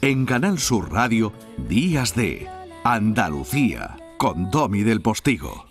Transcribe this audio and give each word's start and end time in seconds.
En 0.00 0.26
Canal 0.26 0.58
Sur 0.58 0.92
Radio, 0.92 1.32
Días 1.68 2.14
de 2.14 2.46
Andalucía, 2.84 3.96
con 4.16 4.48
Domi 4.48 4.82
del 4.84 5.02
Postigo. 5.02 5.66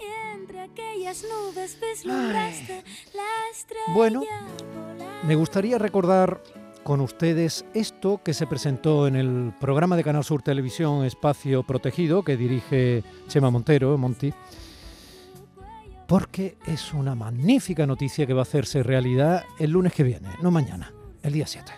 Bueno, 3.93 4.21
me 5.25 5.35
gustaría 5.35 5.77
recordar 5.77 6.43
con 6.83 6.99
ustedes 6.99 7.65
esto 7.73 8.21
que 8.21 8.33
se 8.33 8.47
presentó 8.47 9.07
en 9.07 9.15
el 9.15 9.53
programa 9.61 9.95
de 9.95 10.03
Canal 10.03 10.25
Sur 10.25 10.41
Televisión 10.41 11.05
Espacio 11.05 11.63
Protegido 11.63 12.23
que 12.23 12.35
dirige 12.35 13.03
Chema 13.29 13.49
Montero, 13.49 13.97
Monti, 13.97 14.33
porque 16.05 16.57
es 16.67 16.93
una 16.93 17.15
magnífica 17.15 17.87
noticia 17.87 18.27
que 18.27 18.33
va 18.33 18.41
a 18.41 18.43
hacerse 18.43 18.83
realidad 18.83 19.45
el 19.57 19.71
lunes 19.71 19.93
que 19.93 20.03
viene, 20.03 20.29
no 20.41 20.51
mañana, 20.51 20.91
el 21.23 21.31
día 21.31 21.47
7. 21.47 21.71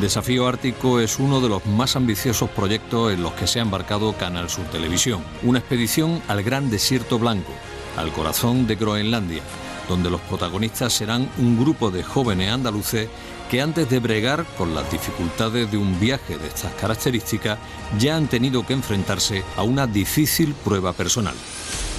Desafío 0.00 0.48
Ártico 0.48 0.98
es 0.98 1.18
uno 1.18 1.42
de 1.42 1.50
los 1.50 1.66
más 1.66 1.94
ambiciosos 1.94 2.48
proyectos 2.48 3.12
en 3.12 3.22
los 3.22 3.34
que 3.34 3.46
se 3.46 3.58
ha 3.58 3.62
embarcado 3.62 4.14
Canal 4.14 4.48
Sur 4.48 4.64
Televisión. 4.70 5.22
Una 5.42 5.58
expedición 5.58 6.22
al 6.26 6.42
gran 6.42 6.70
desierto 6.70 7.18
blanco, 7.18 7.52
al 7.98 8.10
corazón 8.10 8.66
de 8.66 8.76
Groenlandia, 8.76 9.42
donde 9.90 10.08
los 10.08 10.22
protagonistas 10.22 10.94
serán 10.94 11.28
un 11.36 11.60
grupo 11.60 11.90
de 11.90 12.02
jóvenes 12.02 12.50
andaluces 12.50 13.10
que 13.50 13.60
antes 13.60 13.90
de 13.90 13.98
bregar 13.98 14.46
con 14.56 14.74
las 14.74 14.90
dificultades 14.90 15.70
de 15.70 15.76
un 15.76 16.00
viaje 16.00 16.38
de 16.38 16.46
estas 16.46 16.72
características 16.74 17.58
ya 17.98 18.16
han 18.16 18.26
tenido 18.26 18.64
que 18.64 18.72
enfrentarse 18.72 19.44
a 19.58 19.64
una 19.64 19.86
difícil 19.86 20.54
prueba 20.54 20.94
personal. 20.94 21.34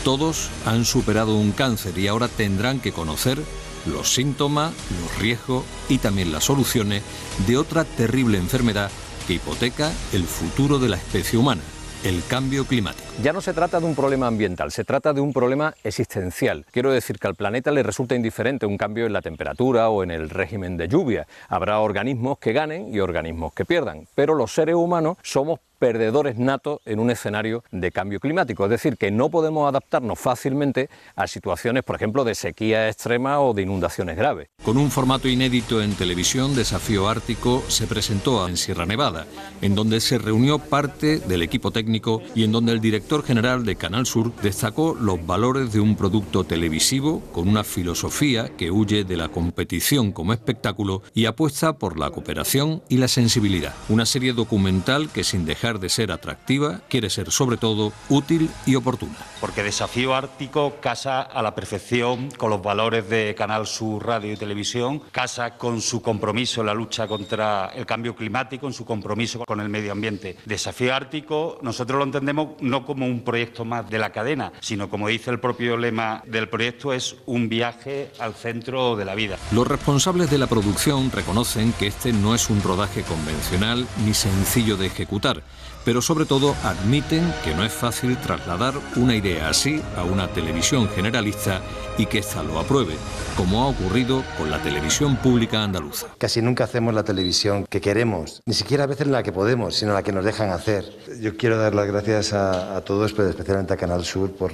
Todos 0.04 0.50
han 0.66 0.86
superado 0.86 1.36
un 1.36 1.52
cáncer 1.52 1.96
y 2.00 2.08
ahora 2.08 2.30
tendrán 2.30 2.80
que 2.80 2.94
conocer 2.94 3.44
los 3.86 4.14
síntomas, 4.14 4.74
los 5.02 5.18
riesgos 5.20 5.66
y 5.90 5.98
también 5.98 6.32
las 6.32 6.44
soluciones 6.44 7.04
de 7.48 7.58
otra 7.58 7.84
terrible 7.84 8.38
enfermedad 8.38 8.92
que 9.28 9.34
hipoteca 9.34 9.92
el 10.14 10.24
futuro 10.24 10.80
de 10.80 10.90
la 10.90 10.98
especie 10.98 11.38
humana, 11.38 11.62
el 12.04 12.24
cambio 12.28 12.66
climático. 12.66 13.08
Ya 13.22 13.34
no 13.34 13.42
se 13.42 13.54
trata 13.54 13.80
de 13.80 13.86
un 13.86 13.96
problema 13.96 14.28
ambiental, 14.28 14.72
se 14.72 14.84
trata 14.84 15.14
de 15.14 15.22
un 15.22 15.34
problema 15.34 15.74
existencial. 15.84 16.66
Quiero 16.72 16.92
decir 16.92 17.20
que 17.20 17.28
al 17.28 17.36
planeta 17.36 17.72
le 17.72 17.84
resulta 17.84 18.16
indiferente 18.16 18.66
un 18.66 18.78
cambio 18.78 19.06
en 19.06 19.14
la 19.14 19.22
temperatura 19.22 19.90
o 19.90 20.04
en 20.04 20.12
el 20.12 20.30
régimen 20.30 20.78
de 20.78 20.88
lluvia. 20.88 21.28
Habrá 21.50 21.80
organismos 21.80 22.40
que 22.40 22.54
ganen 22.54 22.94
y 22.94 23.00
organismos 23.00 23.54
que 23.54 23.66
pierdan, 23.66 24.08
pero 24.16 24.34
los 24.34 24.54
seres 24.54 24.76
humanos 24.76 25.18
somos 25.22 25.60
perdedores 25.82 26.38
natos 26.38 26.80
en 26.86 27.00
un 27.00 27.10
escenario 27.10 27.64
de 27.72 27.92
cambio 27.92 28.20
climático, 28.20 28.66
es 28.66 28.70
decir, 28.70 28.98
que 28.98 29.10
no 29.10 29.32
podemos 29.32 29.68
adaptarnos 29.68 30.20
fácilmente 30.20 30.92
a 31.16 31.26
situaciones, 31.26 31.82
por 31.82 31.96
ejemplo, 31.96 32.24
de 32.24 32.36
sequía 32.36 32.88
extrema 32.88 33.40
o 33.40 33.56
de 33.56 33.64
inundaciones 33.64 34.16
graves. 34.16 34.50
Con 34.64 34.78
un 34.78 34.92
formato 34.92 35.28
inédito 35.28 35.82
en 35.82 35.96
televisión, 35.96 36.56
Desafío 36.56 37.10
Ártico 37.10 37.64
se 37.68 37.88
presentó 37.88 38.48
en 38.48 38.58
Sierra 38.58 38.86
Nevada, 38.86 39.26
en 39.64 39.74
donde 39.74 40.02
se 40.02 40.20
reunió 40.20 40.60
parte 40.60 41.18
del 41.18 41.42
equipo 41.42 41.72
técnico 41.72 42.22
y 42.36 42.44
en 42.44 42.52
donde 42.52 42.74
el 42.74 42.80
director 42.80 43.24
general 43.24 43.66
de 43.66 43.76
Canal 43.76 44.06
Sur 44.06 44.36
destacó 44.36 44.96
los 45.02 45.26
valores 45.26 45.74
de 45.74 45.80
un 45.80 45.96
producto 45.96 46.44
televisivo 46.44 47.24
con 47.32 47.48
una 47.48 47.64
filosofía 47.64 48.56
que 48.56 48.70
huye 48.70 49.04
de 49.04 49.18
la 49.18 49.30
competición 49.30 50.12
como 50.12 50.34
espectáculo 50.34 51.02
y 51.16 51.26
apuesta 51.26 51.80
por 51.80 51.98
la 51.98 52.12
cooperación 52.12 52.84
y 52.88 52.98
la 52.98 53.08
sensibilidad. 53.08 53.74
Una 53.90 54.06
serie 54.06 54.34
documental 54.34 55.10
que 55.10 55.24
sin 55.24 55.44
dejar 55.44 55.71
de 55.80 55.90
ser 55.90 56.12
atractiva, 56.12 56.82
quiere 56.90 57.10
ser 57.10 57.32
sobre 57.32 57.58
todo 57.58 57.94
útil 58.10 58.50
y 58.66 58.76
oportuna. 58.76 59.18
Porque 59.40 59.64
Desafío 59.64 60.16
Ártico 60.16 60.78
casa 60.82 61.22
a 61.22 61.42
la 61.42 61.56
perfección 61.56 62.30
con 62.32 62.50
los 62.50 62.62
valores 62.62 63.10
de 63.10 63.36
Canal 63.36 63.68
Sur 63.68 64.06
Radio 64.06 64.34
y 64.34 64.38
Televisión, 64.38 65.02
casa 65.12 65.58
con 65.58 65.82
su 65.82 66.02
compromiso 66.02 66.62
en 66.62 66.68
la 66.68 66.74
lucha 66.74 67.08
contra 67.08 67.72
el 67.76 67.86
cambio 67.86 68.16
climático, 68.16 68.68
en 68.68 68.74
su 68.74 68.86
compromiso 68.86 69.40
con 69.46 69.60
el 69.60 69.70
medio 69.70 69.92
ambiente. 69.92 70.38
Desafío 70.46 70.94
Ártico 70.94 71.60
nosotros 71.62 71.98
lo 71.98 72.04
entendemos 72.04 72.50
no 72.62 72.86
como 72.86 73.06
un 73.06 73.24
proyecto 73.24 73.66
más 73.66 73.90
de 73.90 74.00
la 74.00 74.12
cadena, 74.12 74.52
sino 74.60 74.90
como 74.90 75.08
dice 75.08 75.32
el 75.32 75.40
propio 75.40 75.78
lema 75.78 76.24
del 76.26 76.50
proyecto, 76.50 76.94
es 76.94 77.16
un 77.26 77.50
viaje 77.50 78.12
al 78.20 78.34
centro 78.36 78.96
de 78.96 79.06
la 79.06 79.16
vida. 79.16 79.38
Los 79.52 79.68
responsables 79.68 80.30
de 80.30 80.38
la 80.38 80.48
producción 80.48 81.12
reconocen 81.12 81.74
que 81.74 81.88
este 81.88 82.14
no 82.14 82.36
es 82.36 82.50
un 82.50 82.62
rodaje 82.62 83.04
convencional 83.04 83.88
ni 84.06 84.14
sencillo 84.14 84.78
de 84.78 84.88
ejecutar 84.88 85.44
pero 85.84 86.02
sobre 86.02 86.26
todo 86.26 86.56
admiten 86.64 87.34
que 87.44 87.56
no 87.56 87.64
es 87.64 87.72
fácil 87.72 88.18
trasladar 88.18 88.74
una 88.96 89.16
idea 89.16 89.50
así 89.50 89.82
a 89.98 90.04
una 90.04 90.28
televisión 90.28 90.88
generalista 90.90 91.62
y 91.98 92.06
que 92.06 92.20
ésta 92.20 92.44
lo 92.44 92.60
apruebe, 92.60 92.96
como 93.36 93.62
ha 93.62 93.68
ocurrido 93.68 94.24
con 94.38 94.50
la 94.50 94.62
televisión 94.62 95.18
pública 95.18 95.64
andaluza. 95.64 96.08
Casi 96.18 96.42
nunca 96.42 96.64
hacemos 96.64 96.94
la 96.94 97.04
televisión 97.04 97.66
que 97.70 97.82
queremos, 97.82 98.42
ni 98.46 98.54
siquiera 98.54 98.84
a 98.84 98.88
veces 98.88 99.08
la 99.08 99.24
que 99.24 99.32
podemos, 99.32 99.76
sino 99.76 99.94
la 99.94 100.04
que 100.04 100.12
nos 100.12 100.26
dejan 100.26 100.50
hacer. 100.50 100.86
Yo 101.20 101.36
quiero 101.38 101.58
dar 101.58 101.76
las 101.76 101.88
gracias 101.88 102.34
a, 102.34 102.78
a 102.78 102.82
todos, 102.82 103.14
pero 103.14 103.30
especialmente 103.30 103.74
a 103.74 103.78
Canal 103.78 104.06
Sur 104.06 104.32
por 104.32 104.52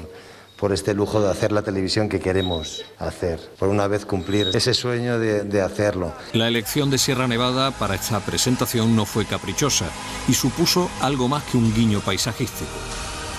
por 0.59 0.73
este 0.73 0.94
lujo 0.94 1.22
de 1.22 1.29
hacer 1.29 1.51
la 1.51 1.62
televisión 1.62 2.09
que 2.09 2.19
queremos 2.19 2.84
hacer, 3.00 3.40
por 3.59 3.69
una 3.69 3.88
vez 3.88 4.06
cumplir 4.06 4.50
ese 4.53 4.73
sueño 4.73 5.19
de, 5.19 5.62
hacerlo. 5.62 6.13
La 6.34 6.47
elección 6.47 6.90
de 6.90 6.97
Sierra 6.97 7.28
Nevada 7.28 7.72
para 7.72 7.95
esta 7.95 8.19
presentación 8.19 8.95
no 8.95 9.06
fue 9.06 9.25
caprichosa 9.25 9.85
y 10.28 10.34
supuso 10.34 10.90
algo 11.01 11.28
más 11.28 11.44
que 11.44 11.57
un 11.57 11.73
guiño 11.73 12.00
paisajístico. 12.00 12.72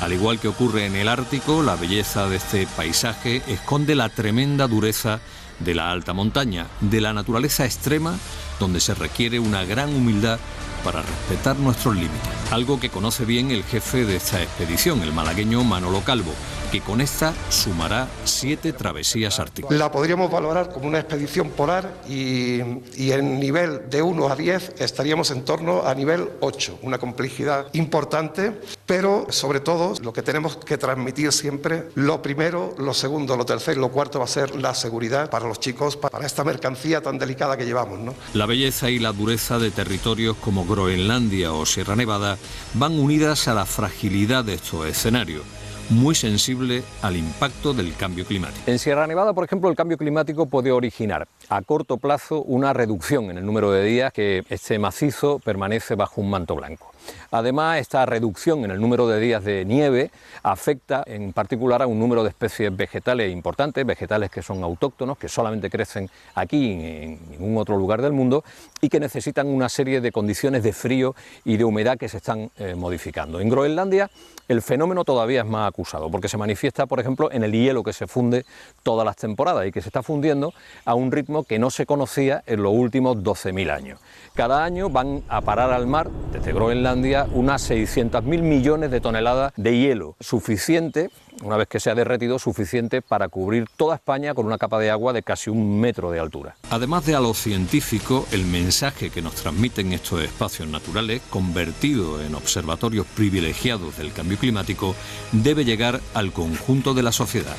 Al 0.01 0.13
igual 0.13 0.39
que 0.39 0.49
ocurre 0.49 0.87
en 0.87 0.95
el 0.95 1.09
Ártico, 1.09 1.63
la 1.63 1.75
belleza 1.75 2.29
de 2.29 2.37
este 2.37 2.67
paisaje 2.77 3.43
esconde 3.49 3.97
la 3.97 4.09
tremenda 4.09 4.69
dureza 4.69 5.21
de 5.59 5.75
la 5.75 5.91
alta 5.91 6.13
montaña, 6.13 6.67
de 6.81 7.01
la 7.01 7.13
naturaleza 7.13 7.65
extrema, 7.65 8.17
donde 8.61 8.81
se 8.81 8.95
requiere 8.95 9.41
una 9.41 9.65
gran 9.65 9.95
humildad 9.95 10.39
para 10.85 11.03
respetar 11.03 11.57
nuestros 11.59 11.95
límites. 11.97 12.38
Algo 12.51 12.81
que 12.81 12.89
conoce 12.89 13.27
bien 13.27 13.51
el 13.51 13.63
jefe 13.63 14.07
de 14.07 14.17
esta 14.17 14.43
expedición, 14.43 15.03
el 15.03 15.13
malagueño 15.13 15.63
Manolo 15.65 16.01
Calvo, 16.01 16.33
que 16.73 16.81
con 16.81 17.03
esta 17.03 17.35
sumará 17.51 18.09
siete 18.25 18.73
travesías 18.73 19.39
árticas. 19.39 19.71
La 19.71 19.93
podríamos 19.93 20.31
valorar 20.31 20.71
como 20.73 20.89
una 20.89 20.99
expedición 20.99 21.51
polar 21.51 21.93
y, 22.09 22.61
en 22.61 23.39
nivel 23.39 23.91
de 23.91 24.01
1 24.01 24.29
a 24.31 24.35
10 24.35 24.77
estaríamos 24.79 25.31
en 25.31 25.45
torno 25.45 25.83
a 25.87 25.95
nivel 25.95 26.31
8, 26.41 26.79
una 26.83 26.97
complejidad 26.97 27.67
importante, 27.75 28.59
pero 28.87 29.27
sobre 29.29 29.61
todo 29.61 29.93
lo 30.01 30.15
que 30.15 30.23
tenemos 30.23 30.57
que 30.57 30.79
transmitir 30.79 31.33
siempre, 31.33 31.91
lo 31.97 32.23
primero, 32.23 32.75
lo 32.79 32.95
segundo, 32.95 33.37
lo 33.37 33.45
tercero 33.45 33.79
y 33.79 33.83
lo 33.83 33.91
cuarto 33.91 34.21
va 34.21 34.25
a 34.25 34.29
ser 34.29 34.57
la 34.57 34.75
seguridad 34.75 35.29
para 35.29 35.47
los 35.47 35.61
chicos, 35.61 35.99
para 35.99 36.25
esta 36.25 36.45
mercancía 36.45 37.03
tan 37.03 37.19
delicada 37.19 37.59
que 37.59 37.67
llevamos. 37.67 37.99
¿no? 37.99 38.15
La 38.33 38.47
belleza 38.47 38.89
y 38.89 38.99
la 38.99 39.13
dureza 39.13 39.59
de 39.59 39.71
territorios 39.71 40.35
como 40.39 40.65
Groenlandia 40.65 41.53
o 41.53 41.67
Sierra 41.67 41.95
Nevada 41.95 42.38
van 42.75 42.99
unidas 42.99 43.49
a 43.49 43.55
la 43.55 43.67
fragilidad 43.67 44.45
de 44.45 44.55
estos 44.55 44.87
escenarios 44.87 45.43
muy 45.91 46.15
sensible 46.15 46.83
al 47.03 47.17
impacto 47.17 47.73
del 47.73 47.95
cambio 47.95 48.25
climático. 48.27 48.63
En 48.67 48.79
Sierra 48.79 49.07
Nevada, 49.07 49.33
por 49.33 49.45
ejemplo, 49.45 49.71
el 49.71 49.77
cambio 49.77 49.97
climático 49.97 50.47
puede 50.47 50.71
originar 50.71 51.29
a 51.49 51.63
corto 51.63 51.97
plazo 51.97 52.43
una 52.43 52.73
reducción 52.73 53.31
en 53.31 53.39
el 53.39 53.47
número 53.47 53.71
de 53.71 53.85
días 53.85 54.13
que 54.13 54.45
este 54.51 54.79
macizo 54.79 55.39
permanece 55.39 55.95
bajo 55.95 56.21
un 56.21 56.31
manto 56.31 56.55
blanco. 56.55 56.93
Además, 57.31 57.79
esta 57.79 58.05
reducción 58.05 58.65
en 58.65 58.71
el 58.71 58.81
número 58.81 59.09
de 59.09 59.19
días 59.19 59.45
de 59.45 59.65
nieve 59.65 60.11
afecta 60.43 61.03
en 61.07 61.33
particular 61.33 61.81
a 61.83 61.87
un 61.87 61.99
número 61.99 62.23
de 62.23 62.31
especies 62.31 62.75
vegetales 62.77 63.33
importantes, 63.33 63.87
vegetales 63.87 64.31
que 64.31 64.43
son 64.43 64.63
autóctonos, 64.63 65.17
que 65.17 65.29
solamente 65.29 65.71
crecen 65.71 66.11
aquí 66.35 66.73
en 66.73 67.31
ningún 67.31 67.57
otro 67.57 67.79
lugar 67.79 68.03
del 68.03 68.13
mundo 68.13 68.45
y 68.81 68.89
que 68.89 69.01
necesitan 69.01 69.47
una 69.47 69.69
serie 69.69 70.01
de 70.01 70.13
condiciones 70.13 70.63
de 70.63 70.73
frío 70.73 71.15
y 71.45 71.57
de 71.57 71.65
humedad 71.65 71.97
que 71.97 72.09
se 72.09 72.19
están 72.19 72.51
eh, 72.59 72.75
modificando. 72.75 73.41
En 73.41 73.49
Groenlandia 73.49 74.11
el 74.49 74.63
fenómeno 74.63 75.05
todavía 75.05 75.43
es 75.43 75.47
más 75.47 75.69
acusado 75.69 76.11
porque 76.11 76.29
se 76.29 76.39
manifiesta, 76.39 76.87
por 76.87 77.01
ejemplo, 77.01 77.31
en 77.31 77.45
el 77.45 77.53
hielo 77.53 77.83
que 77.83 77.93
se 77.93 78.07
funde 78.07 78.47
todas 78.83 79.05
las 79.05 79.17
temporadas 79.17 79.67
y 79.67 79.73
que 79.73 79.83
se 79.83 79.91
está 79.91 80.03
fundiendo 80.03 80.55
a 80.87 80.95
un 80.95 81.13
ritmo 81.13 81.38
que 81.45 81.59
no 81.59 81.71
se 81.71 81.87
conocía 81.87 82.43
en 82.47 82.63
los 82.63 82.73
últimos 82.73 83.19
12.000 83.19 83.71
años. 83.71 84.01
Cada 84.35 84.65
año 84.65 84.89
van 84.89 85.23
a 85.29 85.41
parar 85.41 85.73
al 85.73 85.87
mar, 85.87 86.11
desde 86.33 86.53
Groenlandia, 86.53 87.27
unas 87.33 87.71
600.000 87.71 88.23
millones 88.43 88.91
de 88.91 89.01
toneladas 89.01 89.53
de 89.57 89.77
hielo, 89.77 90.15
suficiente, 90.21 91.11
una 91.43 91.57
vez 91.57 91.69
que 91.69 91.81
se 91.81 91.91
ha 91.91 91.95
derretido, 91.95 92.39
suficiente 92.39 93.03
para 93.03 93.29
cubrir 93.29 93.67
toda 93.77 93.97
España 93.97 94.35
con 94.35 94.47
una 94.47 94.59
capa 94.59 94.79
de 94.79 94.91
agua 94.91 95.13
de 95.13 95.23
casi 95.23 95.51
un 95.51 95.81
metro 95.81 96.11
de 96.11 96.21
altura. 96.21 96.57
Además 96.71 97.07
de 97.07 97.15
a 97.15 97.21
lo 97.21 97.35
científico, 97.35 98.27
el 98.33 98.45
mensaje 98.45 99.11
que 99.11 99.23
nos 99.23 99.35
transmiten 99.35 99.93
estos 99.93 100.23
espacios 100.23 100.69
naturales, 100.69 101.23
convertidos 101.31 102.25
en 102.25 102.35
observatorios 102.35 103.07
privilegiados 103.07 103.99
del 103.99 104.13
cambio 104.13 104.39
climático, 104.39 104.95
debe 105.33 105.65
llegar 105.65 106.01
al 106.15 106.33
conjunto 106.33 106.95
de 106.95 107.03
la 107.03 107.13
sociedad. 107.13 107.57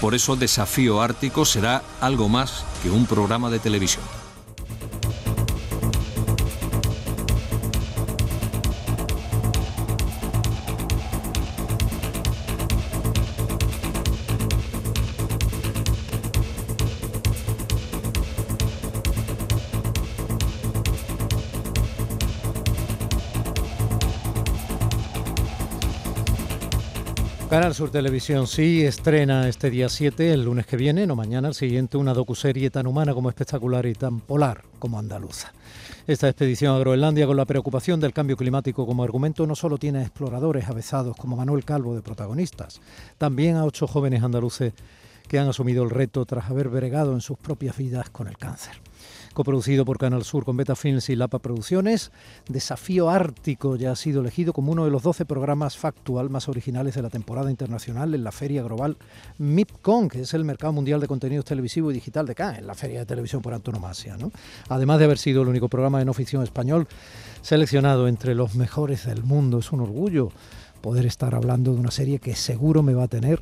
Por 0.00 0.14
eso 0.14 0.36
Desafío 0.36 1.02
Ártico 1.02 1.44
será 1.44 1.82
algo 2.00 2.28
más 2.28 2.64
que 2.82 2.90
un 2.90 3.06
programa 3.06 3.50
de 3.50 3.58
televisión. 3.58 4.17
Canal 27.48 27.74
Sur 27.74 27.90
Televisión 27.90 28.46
sí 28.46 28.84
estrena 28.84 29.48
este 29.48 29.70
día 29.70 29.88
7, 29.88 30.34
el 30.34 30.44
lunes 30.44 30.66
que 30.66 30.76
viene, 30.76 31.06
no 31.06 31.16
mañana, 31.16 31.48
el 31.48 31.54
siguiente, 31.54 31.96
una 31.96 32.12
docuserie 32.12 32.68
tan 32.68 32.86
humana 32.86 33.14
como 33.14 33.30
espectacular 33.30 33.86
y 33.86 33.94
tan 33.94 34.20
polar 34.20 34.64
como 34.78 34.98
andaluza. 34.98 35.54
Esta 36.06 36.28
expedición 36.28 36.76
a 36.76 36.78
Groenlandia 36.78 37.26
con 37.26 37.38
la 37.38 37.46
preocupación 37.46 38.00
del 38.00 38.12
cambio 38.12 38.36
climático 38.36 38.84
como 38.84 39.02
argumento 39.02 39.46
no 39.46 39.56
solo 39.56 39.78
tiene 39.78 40.02
exploradores 40.02 40.68
avezados 40.68 41.16
como 41.16 41.36
Manuel 41.36 41.64
Calvo 41.64 41.94
de 41.94 42.02
protagonistas, 42.02 42.82
también 43.16 43.56
a 43.56 43.64
ocho 43.64 43.86
jóvenes 43.86 44.22
andaluces 44.22 44.74
que 45.26 45.38
han 45.38 45.48
asumido 45.48 45.84
el 45.84 45.90
reto 45.90 46.26
tras 46.26 46.50
haber 46.50 46.68
bregado 46.68 47.14
en 47.14 47.22
sus 47.22 47.38
propias 47.38 47.78
vidas 47.78 48.10
con 48.10 48.28
el 48.28 48.36
cáncer 48.36 48.74
coproducido 49.38 49.84
por 49.84 49.98
Canal 49.98 50.24
Sur 50.24 50.44
con 50.44 50.56
Beta 50.56 50.74
Films 50.74 51.10
y 51.10 51.14
Lapa 51.14 51.38
Producciones. 51.38 52.10
Desafío 52.48 53.08
Ártico 53.08 53.76
ya 53.76 53.92
ha 53.92 53.94
sido 53.94 54.20
elegido 54.20 54.52
como 54.52 54.72
uno 54.72 54.84
de 54.84 54.90
los 54.90 55.04
12 55.04 55.26
programas 55.26 55.76
factual 55.76 56.28
más 56.28 56.48
originales 56.48 56.96
de 56.96 57.02
la 57.02 57.08
temporada 57.08 57.48
internacional 57.48 58.12
en 58.16 58.24
la 58.24 58.32
Feria 58.32 58.64
Global 58.64 58.96
MIPCON, 59.38 60.08
que 60.08 60.22
es 60.22 60.34
el 60.34 60.44
mercado 60.44 60.72
mundial 60.72 61.00
de 61.00 61.06
contenidos 61.06 61.44
televisivo 61.44 61.92
y 61.92 61.94
digital 61.94 62.26
de 62.26 62.34
Cannes, 62.34 62.64
la 62.64 62.74
feria 62.74 62.98
de 62.98 63.06
televisión 63.06 63.40
por 63.40 63.54
antonomasia. 63.54 64.16
¿no? 64.16 64.32
Además 64.70 64.98
de 64.98 65.04
haber 65.04 65.18
sido 65.18 65.42
el 65.42 65.48
único 65.48 65.68
programa 65.68 66.00
de 66.00 66.04
no 66.04 66.14
ficción 66.14 66.42
español 66.42 66.88
seleccionado 67.40 68.08
entre 68.08 68.34
los 68.34 68.56
mejores 68.56 69.06
del 69.06 69.22
mundo, 69.22 69.60
es 69.60 69.70
un 69.70 69.82
orgullo 69.82 70.32
poder 70.80 71.06
estar 71.06 71.36
hablando 71.36 71.74
de 71.74 71.78
una 71.78 71.92
serie 71.92 72.18
que 72.18 72.34
seguro 72.34 72.82
me 72.82 72.94
va 72.94 73.04
a 73.04 73.08
tener 73.08 73.40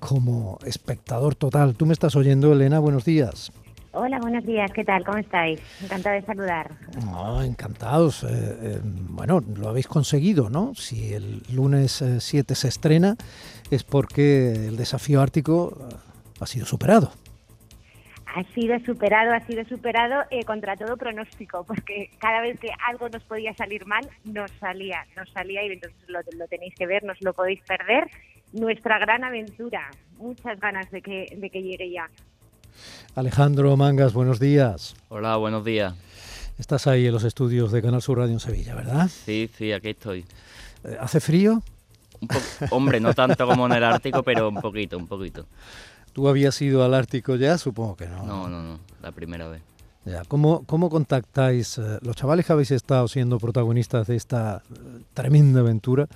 como 0.00 0.58
espectador 0.66 1.34
total. 1.34 1.76
Tú 1.76 1.86
me 1.86 1.94
estás 1.94 2.14
oyendo, 2.14 2.52
Elena, 2.52 2.78
buenos 2.78 3.06
días. 3.06 3.52
Hola, 3.92 4.20
buenos 4.20 4.46
días, 4.46 4.70
¿qué 4.72 4.84
tal? 4.84 5.04
¿Cómo 5.04 5.18
estáis? 5.18 5.60
Encantada 5.82 6.14
de 6.14 6.22
saludar. 6.22 6.70
encantados. 7.44 8.22
Eh, 8.22 8.28
eh, 8.30 8.80
bueno, 8.84 9.40
lo 9.56 9.68
habéis 9.68 9.88
conseguido, 9.88 10.48
¿no? 10.48 10.76
Si 10.76 11.12
el 11.12 11.42
lunes 11.52 12.04
7 12.20 12.52
eh, 12.52 12.56
se 12.56 12.68
estrena 12.68 13.16
es 13.68 13.82
porque 13.82 14.52
el 14.52 14.76
desafío 14.76 15.20
ártico 15.20 15.76
ha 16.38 16.46
sido 16.46 16.66
superado. 16.66 17.10
Ha 18.26 18.44
sido 18.54 18.78
superado, 18.78 19.32
ha 19.32 19.40
sido 19.40 19.64
superado 19.64 20.22
contra 20.46 20.76
todo 20.76 20.96
pronóstico, 20.96 21.64
porque 21.64 22.10
cada 22.20 22.42
vez 22.42 22.60
que 22.60 22.68
algo 22.86 23.08
nos 23.08 23.24
podía 23.24 23.52
salir 23.54 23.86
mal, 23.86 24.08
nos 24.22 24.52
salía, 24.52 25.04
nos 25.16 25.28
salía 25.32 25.64
y 25.66 25.72
entonces 25.72 25.98
lo, 26.06 26.20
lo 26.38 26.46
tenéis 26.46 26.76
que 26.76 26.86
ver, 26.86 27.02
no 27.02 27.10
os 27.10 27.20
lo 27.22 27.32
podéis 27.32 27.60
perder. 27.62 28.08
Nuestra 28.52 29.00
gran 29.00 29.24
aventura, 29.24 29.90
muchas 30.16 30.60
ganas 30.60 30.88
de 30.92 31.02
que, 31.02 31.26
de 31.36 31.50
que 31.50 31.60
llegue 31.60 31.90
ya. 31.90 32.08
Alejandro 33.14 33.76
Mangas, 33.76 34.12
buenos 34.12 34.40
días. 34.40 34.94
Hola, 35.08 35.36
buenos 35.36 35.64
días. 35.64 35.94
Estás 36.58 36.86
ahí 36.86 37.06
en 37.06 37.12
los 37.12 37.24
estudios 37.24 37.72
de 37.72 37.82
Canal 37.82 38.02
Sur 38.02 38.18
Radio 38.18 38.34
en 38.34 38.40
Sevilla, 38.40 38.74
¿verdad? 38.74 39.08
Sí, 39.08 39.50
sí, 39.56 39.72
aquí 39.72 39.90
estoy. 39.90 40.24
Eh, 40.84 40.96
¿Hace 41.00 41.20
frío? 41.20 41.62
hombre, 42.70 43.00
no 43.00 43.14
tanto 43.14 43.46
como 43.46 43.66
en 43.66 43.72
el 43.72 43.84
Ártico, 43.84 44.22
pero 44.22 44.48
un 44.48 44.60
poquito, 44.60 44.98
un 44.98 45.06
poquito. 45.06 45.46
¿Tú 46.12 46.28
habías 46.28 46.60
ido 46.60 46.84
al 46.84 46.94
Ártico 46.94 47.36
ya? 47.36 47.56
Supongo 47.58 47.96
que 47.96 48.06
no. 48.06 48.24
No, 48.24 48.48
no, 48.48 48.62
no, 48.62 48.78
la 49.02 49.12
primera 49.12 49.48
vez. 49.48 49.62
Ya, 50.04 50.22
¿cómo, 50.26 50.64
cómo 50.66 50.88
contactáis, 50.88 51.78
eh, 51.78 51.98
los 52.02 52.16
chavales 52.16 52.46
que 52.46 52.52
habéis 52.52 52.70
estado 52.70 53.06
siendo 53.06 53.38
protagonistas 53.38 54.06
de 54.06 54.16
esta 54.16 54.62
eh, 54.70 55.02
tremenda 55.14 55.60
aventura, 55.60 56.08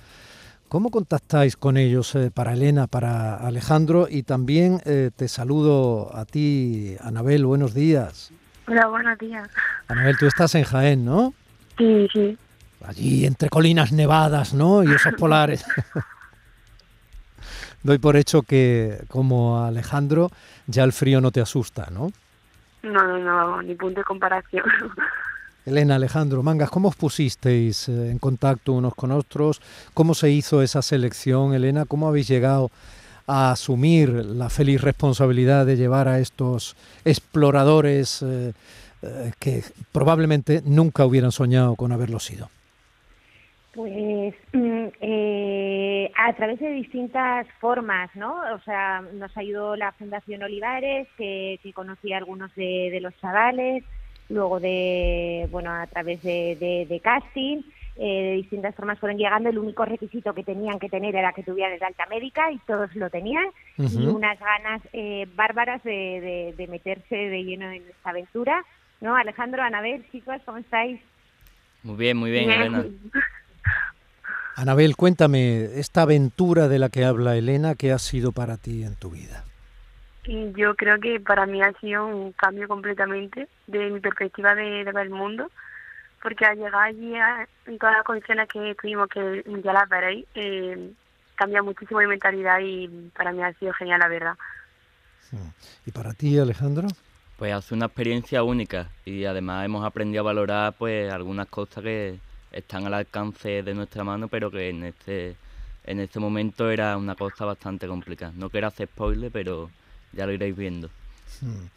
¿Cómo 0.75 0.91
contactáis 0.91 1.55
con 1.55 1.77
ellos 1.77 2.13
eh, 2.15 2.31
para 2.35 2.51
Elena, 2.51 2.87
para 2.87 3.37
Alejandro? 3.37 4.07
Y 4.09 4.23
también 4.23 4.81
eh, 4.83 5.09
te 5.15 5.29
saludo 5.29 6.13
a 6.13 6.25
ti, 6.25 6.97
Anabel, 6.99 7.45
buenos 7.45 7.73
días. 7.73 8.33
Hola, 8.67 8.87
buenos 8.87 9.17
días. 9.17 9.47
Anabel, 9.87 10.17
tú 10.17 10.25
estás 10.25 10.53
en 10.55 10.65
Jaén, 10.65 11.05
¿no? 11.05 11.33
Sí, 11.77 12.09
sí. 12.11 12.37
Allí 12.83 13.25
entre 13.25 13.47
colinas 13.47 13.93
nevadas, 13.93 14.53
¿no? 14.53 14.83
Y 14.83 14.91
esos 14.91 15.13
polares. 15.17 15.65
Doy 17.81 17.97
por 17.97 18.17
hecho 18.17 18.41
que, 18.41 19.01
como 19.07 19.63
Alejandro, 19.63 20.29
ya 20.67 20.83
el 20.83 20.91
frío 20.91 21.21
no 21.21 21.31
te 21.31 21.39
asusta, 21.39 21.87
¿no? 21.89 22.11
No, 22.83 23.01
no, 23.01 23.17
no, 23.17 23.61
ni 23.61 23.75
punto 23.75 24.01
de 24.01 24.03
comparación. 24.03 24.65
Elena, 25.65 25.95
Alejandro, 25.95 26.43
Mangas, 26.43 26.69
¿cómo 26.69 26.89
os 26.89 26.95
pusisteis 26.95 27.89
eh, 27.89 28.11
en 28.11 28.19
contacto 28.19 28.73
unos 28.73 28.93
con 28.93 29.11
otros? 29.11 29.61
¿Cómo 29.95 30.13
se 30.13 30.29
hizo 30.29 30.61
esa 30.61 30.83
selección, 30.83 31.55
Elena? 31.55 31.85
¿Cómo 31.85 32.07
habéis 32.07 32.27
llegado 32.27 32.69
a 33.25 33.51
asumir 33.51 34.09
la 34.09 34.49
feliz 34.51 34.81
responsabilidad 34.81 35.65
de 35.65 35.75
llevar 35.75 36.07
a 36.07 36.19
estos 36.19 36.77
exploradores 37.03 38.21
eh, 38.21 38.53
eh, 39.01 39.31
que 39.39 39.63
probablemente 39.91 40.61
nunca 40.65 41.03
hubieran 41.03 41.31
soñado 41.31 41.75
con 41.75 41.91
haberlo 41.91 42.19
sido? 42.19 42.51
Pues 43.73 44.35
mm, 44.53 44.85
a 46.15 46.33
través 46.33 46.59
de 46.59 46.69
distintas 46.69 47.47
formas, 47.59 48.15
¿no? 48.15 48.35
O 48.53 48.59
sea, 48.63 49.01
nos 49.13 49.35
ayudó 49.35 49.75
la 49.75 49.91
Fundación 49.93 50.43
Olivares, 50.43 51.07
que, 51.17 51.59
que 51.63 51.73
conocí 51.73 52.13
a 52.13 52.17
algunos 52.17 52.53
de 52.55 52.99
los 53.01 53.17
chavales, 53.19 53.83
luego 54.29 54.59
de, 54.59 55.47
bueno, 55.51 55.71
a 55.71 55.87
través 55.87 56.21
de, 56.21 57.01
casting, 57.03 57.61
eh, 57.97 58.23
de 58.23 58.31
distintas 58.33 58.75
formas 58.75 58.99
fueron 58.99 59.17
llegando. 59.17 59.49
El 59.49 59.57
único 59.57 59.85
requisito 59.85 60.33
que 60.33 60.43
tenían 60.43 60.79
que 60.79 60.89
tener 60.89 61.15
era 61.15 61.33
que 61.33 61.43
tuvieran 61.43 61.77
de 61.77 61.85
alta 61.85 62.05
médica 62.07 62.51
y 62.51 62.57
todos 62.59 62.93
lo 62.95 63.09
tenían. 63.09 63.45
Y 63.77 64.05
unas 64.07 64.39
ganas 64.39 64.81
eh, 64.93 65.27
bárbaras 65.35 65.83
de, 65.83 66.53
de, 66.57 66.67
meterse 66.67 67.15
de 67.15 67.43
lleno 67.43 67.69
en 67.71 67.83
esta 67.89 68.09
aventura. 68.09 68.63
¿No? 69.01 69.15
Alejandro, 69.15 69.61
Anabel, 69.61 70.05
chicos, 70.11 70.37
¿cómo 70.45 70.57
estáis? 70.57 70.99
Muy 71.83 71.97
bien, 71.97 72.17
muy 72.17 72.31
bien, 72.31 72.49
Elena. 72.49 72.85
Anabel, 74.55 74.95
cuéntame, 74.95 75.65
esta 75.79 76.03
aventura 76.03 76.69
de 76.69 76.79
la 76.79 76.87
que 76.87 77.03
habla 77.03 77.35
Elena, 77.35 77.75
¿qué 77.75 77.91
ha 77.91 77.99
sido 77.99 78.31
para 78.31 78.55
ti 78.55 78.83
en 78.83 78.95
tu 78.95 79.09
vida? 79.09 79.43
Yo 80.27 80.75
creo 80.75 80.99
que 80.99 81.19
para 81.19 81.45
mí 81.45 81.61
ha 81.61 81.73
sido 81.79 82.05
un 82.05 82.31
cambio 82.33 82.67
completamente 82.67 83.47
de 83.67 83.89
mi 83.89 83.99
perspectiva 83.99 84.55
de, 84.55 84.83
ver 84.83 84.97
el 84.97 85.09
mundo, 85.09 85.51
porque 86.21 86.45
al 86.45 86.57
llegar 86.57 86.89
allí 86.89 87.13
en 87.65 87.77
todas 87.77 87.97
las 87.97 88.05
condiciones 88.05 88.47
que 88.49 88.75
tuvimos, 88.75 89.07
que 89.09 89.43
ya 89.63 89.73
las 89.73 89.87
veréis, 89.87 90.25
eh, 90.35 90.91
cambia 91.35 91.61
muchísimo 91.61 91.99
mi 91.99 92.07
mentalidad 92.07 92.59
y 92.61 92.87
para 93.15 93.31
mí 93.31 93.43
ha 93.43 93.53
sido 93.53 93.73
genial, 93.73 93.99
la 93.99 94.07
verdad. 94.07 94.35
¿Y 95.85 95.91
para 95.91 96.13
ti, 96.13 96.37
Alejandro? 96.39 96.87
Pues 97.37 97.53
hace 97.53 97.73
una 97.73 97.87
experiencia 97.87 98.43
única 98.43 98.89
y 99.03 99.25
además 99.25 99.65
hemos 99.65 99.85
aprendido 99.85 100.21
a 100.21 100.23
valorar 100.23 100.73
pues 100.77 101.11
algunas 101.11 101.47
cosas 101.47 101.83
que 101.83 102.17
están 102.51 102.85
al 102.85 102.93
alcance 102.93 103.61
de 103.61 103.73
nuestra 103.73 104.03
mano, 104.03 104.29
pero 104.29 104.49
que 104.49 104.69
en 104.69 104.85
este 104.85 105.35
en 105.83 105.99
este 105.99 106.19
momento 106.19 106.71
era 106.71 106.97
una 106.97 107.15
cosa 107.15 107.45
bastante 107.45 107.87
complicada. 107.87 108.31
No 108.35 108.49
quiero 108.49 108.67
hacer 108.67 108.87
spoiler, 108.87 109.31
pero 109.31 109.69
ya 110.15 110.25
lo 110.25 110.33
iréis 110.33 110.55
viendo. 110.55 110.89
Hmm. 111.41 111.67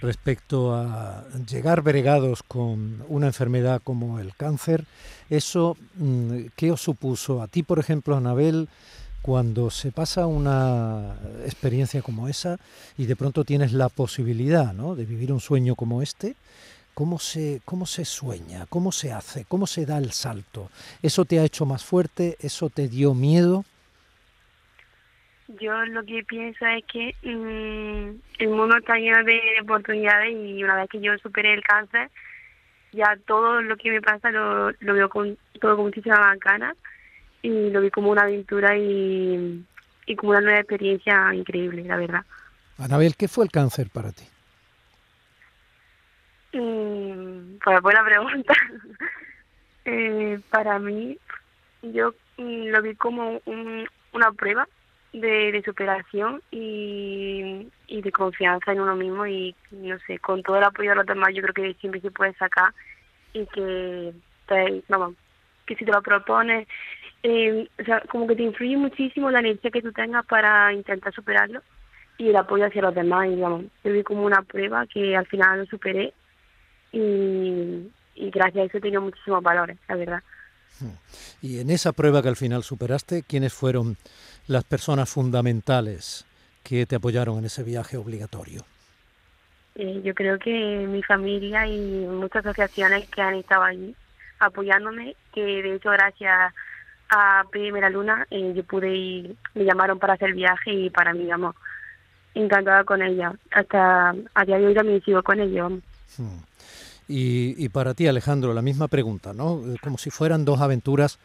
Respecto 0.00 0.74
a 0.74 1.24
llegar 1.48 1.82
bregados 1.82 2.42
con 2.42 3.02
una 3.08 3.28
enfermedad 3.28 3.80
como 3.82 4.18
el 4.18 4.34
cáncer, 4.34 4.84
¿eso 5.30 5.76
mm, 5.94 6.46
qué 6.54 6.70
os 6.70 6.82
supuso? 6.82 7.42
A 7.42 7.48
ti, 7.48 7.62
por 7.62 7.78
ejemplo, 7.78 8.16
Anabel, 8.16 8.68
cuando 9.22 9.70
se 9.70 9.90
pasa 9.90 10.26
una 10.26 11.16
experiencia 11.44 12.02
como 12.02 12.28
esa 12.28 12.58
y 12.96 13.06
de 13.06 13.16
pronto 13.16 13.44
tienes 13.44 13.72
la 13.72 13.88
posibilidad 13.88 14.72
¿no? 14.72 14.94
de 14.94 15.04
vivir 15.04 15.32
un 15.32 15.40
sueño 15.40 15.74
como 15.74 16.02
este, 16.02 16.36
¿cómo 16.94 17.18
se, 17.18 17.60
¿cómo 17.64 17.86
se 17.86 18.04
sueña? 18.04 18.66
¿Cómo 18.66 18.92
se 18.92 19.12
hace? 19.12 19.44
¿Cómo 19.44 19.66
se 19.66 19.84
da 19.84 19.98
el 19.98 20.12
salto? 20.12 20.70
¿Eso 21.02 21.24
te 21.24 21.40
ha 21.40 21.44
hecho 21.44 21.66
más 21.66 21.82
fuerte? 21.82 22.36
¿Eso 22.40 22.70
te 22.70 22.88
dio 22.88 23.14
miedo? 23.14 23.64
Yo 25.48 25.84
lo 25.86 26.04
que 26.04 26.24
pienso 26.24 26.66
es 26.66 26.84
que 26.86 27.14
mm, 27.22 28.20
el 28.38 28.48
mundo 28.48 28.76
está 28.76 28.96
lleno 28.96 29.22
de 29.22 29.40
oportunidades 29.62 30.32
y 30.32 30.64
una 30.64 30.76
vez 30.76 30.90
que 30.90 31.00
yo 31.00 31.16
superé 31.18 31.54
el 31.54 31.62
cáncer, 31.62 32.10
ya 32.92 33.16
todo 33.26 33.62
lo 33.62 33.76
que 33.76 33.90
me 33.90 34.02
pasa 34.02 34.30
lo, 34.30 34.72
lo 34.72 34.94
veo 34.94 35.08
con 35.08 35.38
todo 35.60 35.76
con 35.76 35.86
muchísima 35.86 36.18
bacana 36.18 36.74
y 37.42 37.70
lo 37.70 37.80
vi 37.80 37.90
como 37.90 38.10
una 38.10 38.22
aventura 38.22 38.76
y, 38.76 39.64
y 40.06 40.16
como 40.16 40.30
una 40.30 40.40
nueva 40.40 40.58
experiencia 40.58 41.32
increíble, 41.32 41.84
la 41.84 41.96
verdad. 41.96 42.24
Anabel, 42.78 43.14
¿qué 43.16 43.28
fue 43.28 43.44
el 43.44 43.50
cáncer 43.50 43.88
para 43.90 44.10
ti? 44.10 44.24
Mm, 46.52 47.58
pues 47.62 47.80
buena 47.82 48.04
pregunta. 48.04 48.54
eh, 49.84 50.40
para 50.50 50.78
mí, 50.80 51.16
yo 51.82 52.14
mm, 52.36 52.66
lo 52.66 52.82
vi 52.82 52.96
como 52.96 53.40
un, 53.44 53.86
una 54.12 54.32
prueba 54.32 54.66
de, 55.12 55.62
superación 55.64 56.42
y, 56.50 57.68
y, 57.86 58.02
de 58.02 58.12
confianza 58.12 58.72
en 58.72 58.80
uno 58.80 58.96
mismo 58.96 59.26
y 59.26 59.54
no 59.70 59.98
sé, 60.06 60.18
con 60.18 60.42
todo 60.42 60.58
el 60.58 60.64
apoyo 60.64 60.90
de 60.90 60.96
los 60.96 61.06
demás 61.06 61.30
yo 61.34 61.42
creo 61.42 61.54
que 61.54 61.74
siempre 61.80 62.00
se 62.00 62.10
puede 62.10 62.34
sacar 62.34 62.72
y 63.32 63.46
que, 63.46 64.12
te, 64.46 64.82
vamos, 64.88 65.14
que 65.66 65.74
si 65.76 65.84
te 65.84 65.92
lo 65.92 66.02
propones, 66.02 66.68
eh, 67.22 67.68
o 67.80 67.84
sea, 67.84 68.00
como 68.10 68.26
que 68.26 68.36
te 68.36 68.42
influye 68.42 68.76
muchísimo 68.76 69.30
la 69.30 69.40
energía 69.40 69.70
que 69.70 69.82
tú 69.82 69.92
tengas 69.92 70.24
para 70.26 70.72
intentar 70.72 71.14
superarlo 71.14 71.62
y 72.18 72.28
el 72.28 72.36
apoyo 72.36 72.66
hacia 72.66 72.82
los 72.82 72.94
demás 72.94 73.26
y 73.26 73.36
digamos, 73.36 73.64
yo 73.84 73.92
vi 73.92 74.02
como 74.02 74.24
una 74.24 74.42
prueba 74.42 74.86
que 74.86 75.16
al 75.16 75.26
final 75.26 75.60
lo 75.60 75.66
superé 75.66 76.12
y, 76.92 77.90
y 78.14 78.30
gracias 78.30 78.62
a 78.62 78.64
eso 78.64 78.78
he 78.78 78.80
tenido 78.80 79.02
muchísimos 79.02 79.42
valores, 79.42 79.78
la 79.88 79.96
verdad. 79.96 80.22
Y 81.40 81.60
en 81.60 81.70
esa 81.70 81.92
prueba 81.92 82.22
que 82.22 82.28
al 82.28 82.36
final 82.36 82.62
superaste, 82.62 83.22
¿quiénes 83.22 83.52
fueron 83.54 83.96
las 84.48 84.64
personas 84.64 85.08
fundamentales 85.08 86.24
que 86.62 86.86
te 86.86 86.96
apoyaron 86.96 87.38
en 87.38 87.44
ese 87.46 87.62
viaje 87.62 87.96
obligatorio? 87.96 88.62
Eh, 89.74 90.00
yo 90.02 90.14
creo 90.14 90.38
que 90.38 90.86
mi 90.88 91.02
familia 91.02 91.66
y 91.66 92.06
muchas 92.06 92.46
asociaciones 92.46 93.08
que 93.08 93.20
han 93.20 93.34
estado 93.34 93.62
allí 93.62 93.94
apoyándome, 94.38 95.16
que 95.32 95.42
de 95.42 95.74
hecho 95.74 95.90
gracias 95.90 96.52
a 97.10 97.44
Primera 97.50 97.90
Luna 97.90 98.26
eh, 98.30 98.52
yo 98.54 98.64
pude 98.64 98.94
ir, 98.94 99.36
me 99.54 99.64
llamaron 99.64 99.98
para 99.98 100.14
hacer 100.14 100.30
el 100.30 100.34
viaje 100.34 100.72
y 100.72 100.90
para 100.90 101.12
mí, 101.12 101.26
vamos, 101.26 101.54
encantada 102.34 102.84
con 102.84 103.02
ella. 103.02 103.32
Hasta 103.50 104.14
a 104.34 104.44
día 104.44 104.58
de 104.58 104.66
hoy 104.66 104.74
también 104.74 105.02
sigo 105.02 105.22
con 105.22 105.40
ella. 105.40 105.68
Hmm. 105.68 106.40
Y, 107.08 107.54
y 107.64 107.68
para 107.68 107.94
ti, 107.94 108.08
Alejandro, 108.08 108.52
la 108.52 108.62
misma 108.62 108.88
pregunta, 108.88 109.32
¿no? 109.32 109.60
Como 109.80 109.96
si 109.98 110.10
fueran 110.10 110.44
dos 110.44 110.60
aventuras 110.60 111.18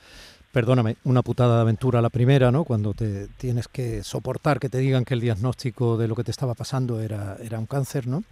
perdóname, 0.51 0.97
una 1.03 1.21
putada 1.21 1.55
de 1.55 1.61
aventura 1.61 2.01
la 2.01 2.09
primera, 2.09 2.51
¿no? 2.51 2.63
Cuando 2.63 2.93
te 2.93 3.27
tienes 3.37 3.67
que 3.67 4.03
soportar 4.03 4.59
que 4.59 4.69
te 4.69 4.79
digan 4.79 5.05
que 5.05 5.13
el 5.13 5.21
diagnóstico 5.21 5.97
de 5.97 6.07
lo 6.07 6.15
que 6.15 6.23
te 6.23 6.31
estaba 6.31 6.53
pasando 6.53 6.99
era, 6.99 7.37
era 7.41 7.59
un 7.59 7.65
cáncer, 7.65 8.07
¿no? 8.07 8.23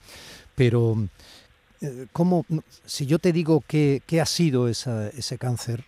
Pero, 0.55 0.97
eh, 1.81 2.07
¿cómo, 2.11 2.45
si 2.85 3.05
yo 3.05 3.19
te 3.19 3.31
digo 3.31 3.63
qué, 3.65 4.01
qué 4.05 4.19
ha 4.21 4.25
sido 4.25 4.67
esa, 4.67 5.07
ese 5.09 5.37
cáncer 5.37 5.85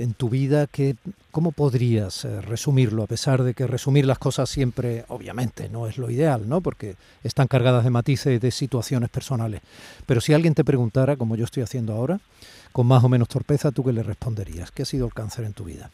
en 0.00 0.14
tu 0.14 0.30
vida, 0.30 0.66
¿qué, 0.66 0.96
¿cómo 1.30 1.52
podrías 1.52 2.24
eh, 2.24 2.40
resumirlo? 2.40 3.02
A 3.02 3.06
pesar 3.06 3.42
de 3.42 3.52
que 3.52 3.66
resumir 3.66 4.06
las 4.06 4.18
cosas 4.18 4.48
siempre, 4.48 5.04
obviamente, 5.08 5.68
no 5.68 5.86
es 5.86 5.98
lo 5.98 6.10
ideal, 6.10 6.48
¿no? 6.48 6.62
Porque 6.62 6.96
están 7.22 7.48
cargadas 7.48 7.84
de 7.84 7.90
matices, 7.90 8.40
de 8.40 8.50
situaciones 8.50 9.10
personales. 9.10 9.60
Pero 10.06 10.22
si 10.22 10.32
alguien 10.32 10.54
te 10.54 10.64
preguntara, 10.64 11.16
como 11.16 11.36
yo 11.36 11.44
estoy 11.44 11.62
haciendo 11.62 11.92
ahora, 11.92 12.18
con 12.72 12.86
más 12.86 13.04
o 13.04 13.10
menos 13.10 13.28
torpeza, 13.28 13.72
¿tú 13.72 13.84
qué 13.84 13.92
le 13.92 14.02
responderías? 14.02 14.70
¿Qué 14.70 14.82
ha 14.82 14.86
sido 14.86 15.06
el 15.06 15.12
cáncer 15.12 15.44
en 15.44 15.52
tu 15.52 15.64
vida? 15.64 15.90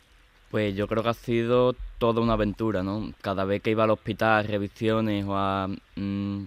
Pues 0.53 0.77
yo 0.77 0.87
creo 0.87 1.03
que 1.03 1.09
ha 1.09 1.15
sido 1.15 1.75
toda 1.99 2.21
una 2.21 2.35
aventura, 2.35 2.85
¿no? 2.85 3.13
Cada 3.21 3.45
vez 3.45 3.61
que 3.61 3.73
iba 3.73 3.85
al 3.85 3.91
hospital, 3.91 4.45
a 4.45 4.49
revisiones 4.49 5.25
o 5.27 5.37
a 5.37 5.69
mm, 5.97 6.45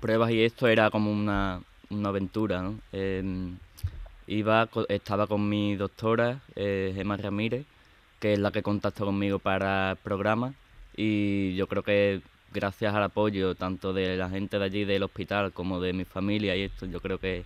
pruebas 0.00 0.30
y 0.32 0.42
esto 0.42 0.68
era 0.68 0.90
como 0.90 1.10
una, 1.10 1.62
aventura, 2.04 2.60
¿no? 2.60 2.78
Em, 2.92 3.56
iba, 4.26 4.68
estaba 4.88 5.26
con 5.26 5.48
mi 5.48 5.76
doctora, 5.76 6.40
eh, 6.56 6.92
Gemma 6.94 7.16
Ramírez, 7.16 7.66
que 8.20 8.34
es 8.34 8.38
la 8.38 8.50
que 8.50 8.62
contactó 8.62 9.04
conmigo 9.06 9.38
para 9.38 9.92
el 9.92 9.96
programa 9.96 10.54
y 10.96 11.54
yo 11.56 11.66
creo 11.66 11.82
que 11.82 12.20
gracias 12.52 12.94
al 12.94 13.02
apoyo 13.02 13.54
tanto 13.54 13.92
de 13.92 14.16
la 14.16 14.30
gente 14.30 14.58
de 14.58 14.64
allí 14.64 14.84
del 14.84 15.02
hospital 15.02 15.52
como 15.52 15.80
de 15.80 15.92
mi 15.92 16.04
familia 16.04 16.54
y 16.56 16.62
esto, 16.62 16.86
yo 16.86 17.00
creo 17.00 17.18
que 17.18 17.44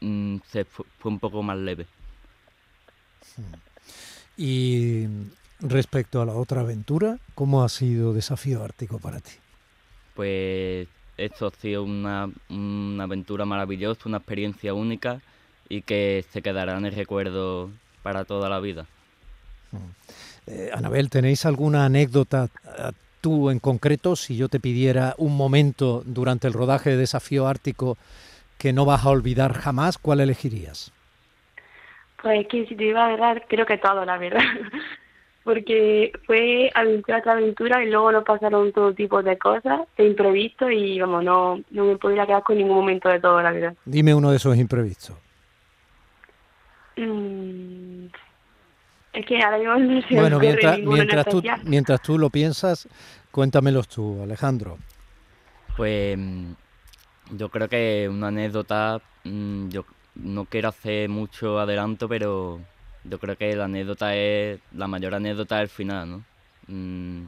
Mm, 0.00 0.38
se 0.50 0.64
fue, 0.64 0.86
un 1.04 1.18
poco 1.18 1.42
más 1.42 1.58
leve. 1.58 1.86
Y 4.36 5.06
respecto 5.60 6.22
a 6.22 6.26
la 6.26 6.34
otra 6.34 6.62
aventura, 6.62 7.18
¿cómo 7.34 7.62
ha 7.62 7.68
sido 7.68 8.14
Desafío 8.14 8.64
Ártico 8.64 8.98
para 8.98 9.20
ti? 9.20 9.32
Pues 10.14 10.88
esto 11.18 11.46
ha 11.46 11.50
sido 11.50 11.84
una, 11.84 12.30
una 12.48 13.04
aventura 13.04 13.44
maravillosa, 13.44 14.08
una 14.08 14.18
experiencia 14.18 14.72
única 14.72 15.20
y 15.70 15.82
que 15.82 16.24
se 16.30 16.42
quedará 16.42 16.76
en 16.76 16.84
el 16.84 16.92
recuerdo 16.92 17.70
para 18.02 18.24
toda 18.24 18.50
la 18.50 18.60
vida. 18.60 18.84
Eh, 20.46 20.70
Anabel, 20.74 21.08
¿tenéis 21.08 21.46
alguna 21.46 21.84
anécdota 21.86 22.48
tú 23.20 23.50
en 23.50 23.60
concreto? 23.60 24.16
Si 24.16 24.36
yo 24.36 24.48
te 24.48 24.58
pidiera 24.60 25.14
un 25.16 25.36
momento 25.36 26.02
durante 26.04 26.48
el 26.48 26.54
rodaje 26.54 26.90
de 26.90 26.96
Desafío 26.96 27.46
Ártico 27.46 27.96
que 28.58 28.72
no 28.72 28.84
vas 28.84 29.06
a 29.06 29.10
olvidar 29.10 29.54
jamás, 29.54 29.96
¿cuál 29.96 30.20
elegirías? 30.20 30.92
Pues 32.20 32.46
que 32.48 32.66
si 32.66 32.74
te 32.74 32.84
iba 32.84 33.06
a 33.06 33.08
verdad, 33.08 33.42
creo 33.48 33.64
que 33.64 33.78
todo, 33.78 34.04
la 34.04 34.18
verdad. 34.18 34.40
Porque 35.44 36.12
fue 36.26 36.70
aventura 36.74 37.22
tras 37.22 37.36
aventura 37.36 37.82
y 37.82 37.88
luego 37.88 38.12
nos 38.12 38.24
pasaron 38.24 38.72
todo 38.72 38.92
tipo 38.92 39.22
de 39.22 39.38
cosas, 39.38 39.80
de 39.96 40.06
imprevisto 40.06 40.68
y 40.70 41.00
vamos, 41.00 41.24
no, 41.24 41.60
no 41.70 41.84
me 41.84 41.96
podría 41.96 42.26
quedar 42.26 42.42
con 42.42 42.58
ningún 42.58 42.76
momento 42.76 43.08
de 43.08 43.20
todo, 43.20 43.40
la 43.40 43.52
verdad. 43.52 43.74
Dime 43.86 44.14
uno 44.14 44.30
de 44.30 44.36
esos 44.36 44.56
imprevistos. 44.56 45.16
Mm, 47.00 48.06
es 49.14 49.26
que 49.26 49.42
ahora 49.42 49.58
mismo 49.58 49.78
no 49.78 50.02
sé 50.02 50.14
Bueno, 50.14 50.38
mientras, 50.38 50.78
mientras, 50.78 51.26
tú, 51.26 51.42
mientras 51.64 52.02
tú 52.02 52.18
lo 52.18 52.30
piensas, 52.30 52.88
cuéntamelos 53.30 53.88
tú, 53.88 54.22
Alejandro. 54.22 54.78
Pues 55.76 56.18
yo 57.30 57.48
creo 57.48 57.68
que 57.68 58.08
una 58.10 58.28
anécdota, 58.28 59.00
mm, 59.24 59.68
yo 59.68 59.84
no 60.16 60.44
quiero 60.44 60.68
hacer 60.68 61.08
mucho 61.08 61.58
adelanto, 61.58 62.08
pero 62.08 62.60
yo 63.04 63.18
creo 63.18 63.36
que 63.36 63.56
la 63.56 63.64
anécdota 63.64 64.14
es, 64.14 64.60
la 64.72 64.86
mayor 64.86 65.14
anécdota 65.14 65.58
del 65.58 65.68
final, 65.68 66.10
¿no? 66.10 66.24
Mm, 66.66 67.26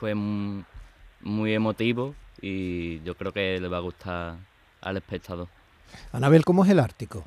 fue 0.00 0.14
muy, 0.14 1.54
emotivo 1.54 2.14
y 2.40 3.00
yo 3.02 3.14
creo 3.16 3.32
que 3.32 3.58
le 3.60 3.68
va 3.68 3.78
a 3.78 3.80
gustar 3.80 4.36
al 4.80 4.96
espectador. 4.96 5.48
Anabel, 6.12 6.44
¿cómo 6.44 6.64
es 6.64 6.70
el 6.70 6.80
Ártico? 6.80 7.24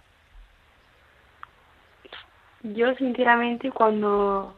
Yo 2.63 2.93
sinceramente 2.95 3.71
cuando, 3.71 4.55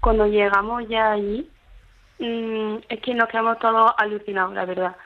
cuando 0.00 0.26
llegamos 0.26 0.88
ya 0.88 1.12
allí, 1.12 1.48
mm, 2.18 2.76
es 2.88 3.00
que 3.00 3.14
nos 3.14 3.28
quedamos 3.28 3.58
todos 3.58 3.92
alucinados, 3.98 4.54
la 4.54 4.64
verdad 4.64 4.96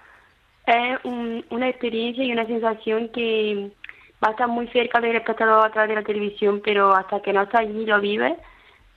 es 0.67 0.99
una 1.05 1.69
experiencia 1.69 2.25
y 2.25 2.33
una 2.33 2.47
sensación 2.47 3.09
que 3.09 3.71
va 4.23 4.29
a 4.29 4.31
estar 4.33 4.49
muy 4.49 4.69
cerca 4.69 5.01
del 5.01 5.17
espectador 5.17 5.67
a 5.67 5.73
través 5.73 5.91
de 5.91 5.97
la 5.97 6.05
televisión, 6.05 6.61
pero 6.65 6.95
hasta 6.95 7.21
que 7.21 7.33
no 7.33 7.43
estás 7.43 7.62
allí 7.62 7.83
y 7.83 7.87
lo 7.87 8.01
vives, 8.01 8.35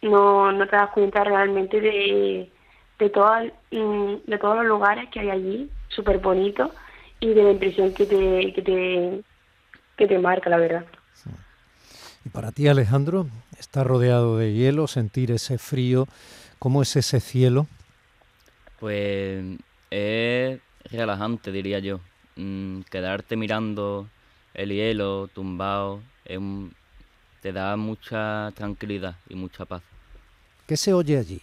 no, 0.02 0.52
no 0.52 0.68
te 0.68 0.76
das 0.76 0.92
cuenta 0.92 1.24
realmente 1.24 1.82
de, 1.82 2.52
de, 3.00 3.52
mm, 3.72 4.30
de 4.30 4.38
todos 4.38 4.58
los 4.58 4.66
lugares 4.66 5.10
que 5.10 5.22
hay 5.22 5.30
allí, 5.32 5.70
súper 5.90 6.20
bonitos, 6.20 6.72
y 7.20 7.34
de 7.34 7.44
la 7.44 7.52
impresión 7.52 7.94
que 7.94 8.06
te, 8.06 8.54
que 8.54 8.62
te, 8.62 9.22
que 9.98 10.08
te 10.08 10.20
marca, 10.20 10.50
la 10.50 10.58
verdad. 10.58 10.86
Y 12.26 12.30
para 12.30 12.52
ti, 12.52 12.68
Alejandro, 12.68 13.28
estar 13.60 13.86
rodeado 13.86 14.38
de 14.38 14.54
hielo, 14.54 14.88
sentir 14.88 15.32
ese 15.32 15.58
frío, 15.58 16.08
¿cómo 16.60 16.82
es 16.82 16.96
ese 16.96 17.20
cielo? 17.20 17.68
Pues 18.80 19.46
es 19.92 20.60
relajante, 20.92 21.52
diría 21.52 21.80
yo. 21.80 22.02
Mm, 22.36 22.82
quedarte 22.82 23.38
mirando 23.38 24.10
el 24.54 24.72
hielo 24.72 25.30
tumbado 25.34 26.02
te 27.42 27.54
da 27.54 27.78
mucha 27.78 28.52
tranquilidad 28.56 29.16
y 29.30 29.36
mucha 29.36 29.66
paz. 29.66 29.84
¿Qué 30.66 30.76
se 30.76 30.94
oye 30.94 31.20
allí? 31.20 31.42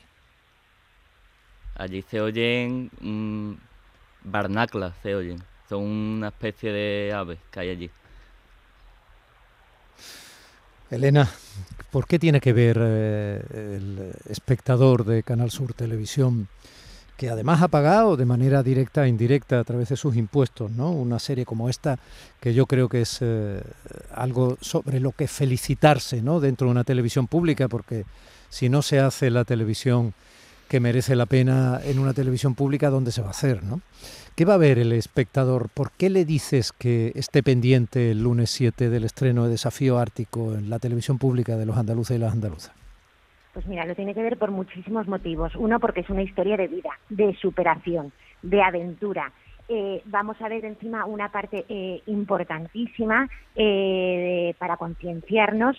Allí 1.77 2.03
se 2.03 2.21
oyen 2.21 2.91
mm, 3.01 3.53
barnaclas, 4.25 4.95
se 5.03 5.15
oyen. 5.15 5.43
Son 5.69 5.85
una 5.85 6.29
especie 6.29 6.73
de 6.73 7.13
aves 7.15 7.39
que 7.53 7.61
hay 7.61 7.71
allí. 7.71 7.91
Elena, 10.93 11.29
¿por 11.91 12.07
qué 12.07 12.19
tiene 12.19 12.41
que 12.41 12.53
ver 12.53 12.79
eh, 12.79 13.43
el 13.51 14.13
espectador 14.29 15.05
de 15.05 15.23
Canal 15.23 15.51
Sur 15.51 15.73
Televisión 15.73 16.49
que 17.17 17.31
además 17.31 17.63
ha 17.63 17.69
pagado 17.69 18.17
de 18.17 18.25
manera 18.25 18.63
directa 18.63 19.05
e 19.05 19.09
indirecta 19.09 19.61
a 19.61 19.65
través 19.65 19.89
de 19.91 19.97
sus 19.97 20.17
impuestos, 20.17 20.71
¿no? 20.71 20.91
Una 20.91 21.19
serie 21.19 21.45
como 21.47 21.69
esta, 21.69 21.99
que 22.41 22.53
yo 22.53 22.67
creo 22.67 22.89
que 22.89 23.03
es 23.03 23.19
eh, 23.21 23.63
algo 24.15 24.59
sobre 24.61 24.99
lo 24.99 25.13
que 25.13 25.29
felicitarse, 25.29 26.21
¿no? 26.21 26.41
Dentro 26.41 26.67
de 26.67 26.73
una 26.73 26.85
televisión 26.85 27.27
pública, 27.27 27.69
porque 27.69 28.05
si 28.49 28.69
no 28.69 28.83
se 28.83 28.99
hace 28.99 29.31
la 29.31 29.45
televisión 29.45 30.15
que 30.73 30.81
merece 30.81 31.17
la 31.17 31.27
pena 31.27 31.81
en 31.85 31.99
una 31.99 32.15
televisión 32.15 32.55
pública, 32.55 32.89
¿dónde 32.89 33.13
se 33.13 33.21
va 33.21 33.27
a 33.27 33.33
hacer, 33.33 33.63
no? 33.63 33.83
¿Qué 34.35 34.47
va 34.47 34.55
a 34.55 34.57
ver 34.57 34.79
el 34.79 34.93
espectador? 34.93 35.69
¿Por 35.69 35.93
qué 35.93 36.09
le 36.09 36.25
dices 36.25 36.73
que 36.73 37.13
esté 37.15 37.43
pendiente 37.43 38.11
el 38.13 38.23
lunes 38.23 38.49
7 38.53 38.89
del 38.89 39.05
estreno 39.05 39.45
de 39.45 39.51
Desafío 39.51 39.99
Ártico 39.99 40.55
en 40.55 40.71
la 40.71 40.79
televisión 40.79 41.19
pública 41.19 41.59
de 41.59 41.67
los 41.67 41.77
andaluces 41.77 42.17
y 42.17 42.21
las 42.21 42.33
andaluzas? 42.33 42.73
Pues 43.53 43.67
mira, 43.67 43.85
lo 43.85 43.95
tiene 43.95 44.15
que 44.15 44.23
ver 44.23 44.39
por 44.39 44.51
muchísimos 44.51 45.07
motivos. 45.07 45.55
Uno, 45.57 45.79
porque 45.79 46.01
es 46.01 46.09
una 46.09 46.23
historia 46.23 46.57
de 46.57 46.69
vida, 46.69 46.99
de 47.11 47.35
superación, 47.35 48.11
de 48.41 48.63
aventura. 48.63 49.31
Eh, 49.69 50.03
vamos 50.07 50.41
a 50.43 50.49
ver 50.49 50.65
encima 50.65 51.07
una 51.07 51.31
parte 51.31 51.65
eh, 51.69 52.03
importantísima 52.07 53.29
eh, 53.55 54.55
para 54.59 54.77
concienciarnos 54.77 55.77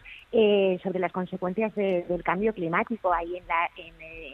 sobre 0.82 1.00
las 1.00 1.12
consecuencias 1.12 1.76
del 1.76 2.24
cambio 2.24 2.54
climático 2.54 3.14
ahí 3.14 3.38
en, 3.38 3.44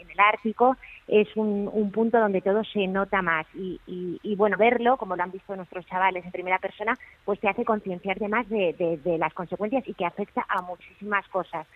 el 0.10 0.20
Ártico. 0.20 0.78
Es 1.08 1.28
un, 1.36 1.92
punto 1.92 2.20
donde 2.20 2.42
todo 2.42 2.64
se 2.64 2.88
nota 2.88 3.22
más 3.22 3.46
y, 3.54 4.36
bueno, 4.38 4.56
verlo, 4.58 4.96
como 4.96 5.18
lo 5.18 5.24
han 5.24 5.32
visto 5.32 5.56
nuestros 5.56 5.86
chavales 5.88 6.24
en 6.24 6.32
primera 6.32 6.60
persona, 6.60 6.98
pues 7.26 7.40
te 7.42 7.50
hace 7.50 7.66
concienciarte 7.66 8.30
más 8.30 8.48
de 8.48 9.18
las 9.20 9.34
consecuencias 9.34 9.86
y 9.88 9.94
que 9.94 10.06
afecta 10.06 10.46
a 10.48 10.62
muchísimas 10.62 11.28
cosas. 11.28 11.68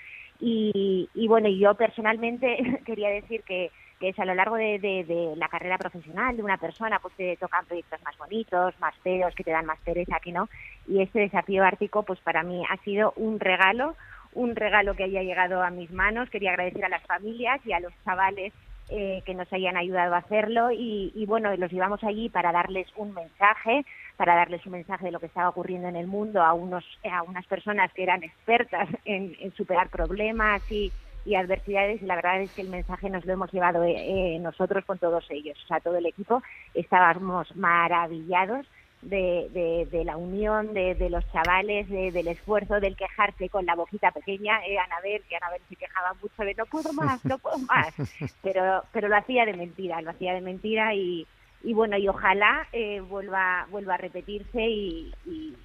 Y, 0.46 1.28
bueno, 1.28 1.48
yo 1.50 1.74
personalmente 1.76 2.82
quería 2.86 3.10
decir 3.10 3.44
que, 3.44 3.72
es 4.10 4.20
a 4.20 4.26
lo 4.26 4.36
largo 4.36 4.56
de, 4.56 5.34
la 5.38 5.48
carrera 5.48 5.78
profesional 5.78 6.36
de 6.36 6.44
una 6.44 6.58
persona, 6.58 7.00
pues 7.00 7.14
te 7.16 7.38
tocan 7.38 7.66
proyectos 7.66 8.02
más 8.04 8.18
bonitos, 8.18 8.80
más 8.80 8.96
feos, 9.04 9.34
que 9.36 9.44
te 9.44 9.52
dan 9.52 9.66
más 9.66 9.80
pereza, 9.80 10.18
aquí 10.18 10.32
no. 10.32 10.50
Y 10.88 11.02
este 11.02 11.20
desafío 11.20 11.64
ártico, 11.64 12.04
pues 12.04 12.20
para 12.20 12.44
mí 12.44 12.64
ha 12.70 12.78
sido 12.84 13.14
un 13.16 13.40
regalo, 13.40 13.96
un 14.34 14.56
regalo 14.56 14.96
que 14.96 15.04
haya 15.04 15.24
llegado 15.24 15.64
a 15.64 15.70
mis 15.70 15.92
manos. 15.92 16.30
Quería 16.30 16.52
agradecer 16.52 16.86
a 16.86 16.90
las 16.90 17.04
familias 17.04 17.62
y 17.66 17.74
a 17.74 17.80
los 17.80 17.94
chavales 18.04 18.54
eh, 18.90 19.24
que 19.26 19.34
nos 19.34 19.52
hayan 19.54 19.78
ayudado 19.78 20.14
a 20.14 20.18
hacerlo 20.18 20.70
y, 20.70 21.26
bueno, 21.26 21.56
los 21.56 21.72
llevamos 21.72 22.04
allí 22.04 22.28
para 22.28 22.52
darles 22.52 22.86
un 22.98 23.14
mensaje, 23.14 23.86
para 24.18 24.36
darles 24.36 24.66
un 24.66 24.74
mensaje 24.74 25.06
de 25.06 25.12
lo 25.12 25.22
que 25.22 25.28
estaba 25.28 25.48
ocurriendo 25.50 25.88
en 25.88 25.96
el 25.96 26.06
mundo 26.06 26.44
a, 26.44 26.54
unos, 26.54 26.84
a 27.10 27.24
unas 27.24 27.46
personas 27.48 27.94
que 27.94 28.04
eran 28.04 28.24
expertas 28.24 28.90
en, 29.06 29.36
superar 29.56 29.88
problemas 29.88 30.70
y, 30.70 30.92
adversidades 31.36 32.02
y 32.02 32.06
la 32.06 32.16
verdad 32.16 32.42
es 32.42 32.52
que 32.52 32.62
el 32.62 32.70
mensaje 32.70 33.10
nos 33.10 33.26
lo 33.26 33.34
hemos 33.34 33.52
llevado 33.52 33.84
eh, 33.84 34.38
nosotros 34.42 34.84
con 34.86 34.98
todos 34.98 35.26
ellos, 35.30 35.58
o 35.64 35.68
sea, 35.68 35.80
todo 35.80 35.98
el 35.98 36.06
equipo 36.06 36.42
estábamos 36.74 37.56
maravillados 37.56 38.68
de, 39.02 39.88
de, 39.92 40.06
la 40.06 40.18
unión 40.18 40.74
de, 40.74 40.96
de 40.96 41.10
los 41.10 41.30
chavales, 41.32 41.90
del 41.90 42.28
esfuerzo, 42.28 42.80
del 42.80 42.96
quejarse 42.96 43.50
con 43.50 43.66
la 43.66 43.76
boquita 43.76 44.12
pequeña, 44.12 44.66
eh, 44.66 44.78
Anabel, 44.78 45.22
que 45.28 45.36
Anabel 45.36 45.62
se 45.68 45.76
quejaba 45.76 46.14
mucho 46.22 46.44
de 46.44 46.54
no 46.56 46.66
puedo 46.66 46.94
más, 46.94 47.24
no 47.26 47.38
puedo 47.38 47.58
más, 47.60 47.94
pero, 48.42 48.84
pero 48.92 49.08
lo 49.10 49.18
hacía 49.18 49.46
de 49.46 49.54
mentira, 49.54 50.02
lo 50.02 50.12
hacía 50.12 50.34
de 50.34 50.42
mentira 50.42 50.94
y, 50.94 51.28
y 51.64 51.74
bueno, 51.74 51.98
y 51.98 52.08
ojalá 52.10 52.68
eh, 52.74 53.00
vuelva, 53.00 53.66
vuelva 53.72 53.96
a 53.96 53.98
repetirse 53.98 54.62
y, 54.62 55.14
y, 55.26 55.56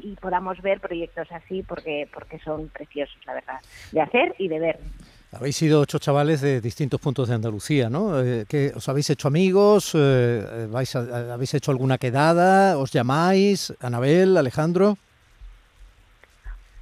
y, 0.00 0.16
podamos 0.16 0.60
ver 0.62 0.80
proyectos 0.80 1.30
así 1.30 1.62
porque, 1.62 2.08
porque 2.12 2.38
son 2.38 2.68
preciosos, 2.68 3.18
la 3.26 3.34
verdad, 3.34 3.60
de 3.92 4.00
hacer 4.00 4.34
y 4.38 4.48
de 4.48 4.58
ver. 4.58 4.78
Habéis 5.32 5.56
sido 5.56 5.80
ocho 5.80 5.98
chavales 5.98 6.40
de 6.40 6.60
distintos 6.60 7.00
puntos 7.00 7.28
de 7.28 7.34
Andalucía, 7.34 7.88
¿no? 7.88 8.20
Eh, 8.20 8.72
¿Os 8.74 8.88
habéis 8.88 9.08
hecho 9.10 9.28
amigos? 9.28 9.92
Eh, 9.94 10.68
vais 10.70 10.94
¿Habéis 10.96 11.54
hecho 11.54 11.70
alguna 11.70 11.96
quedada? 11.96 12.76
¿Os 12.78 12.90
llamáis? 12.92 13.74
Anabel, 13.80 14.36
Alejandro. 14.36 14.96